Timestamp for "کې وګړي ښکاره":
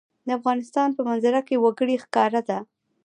1.47-2.41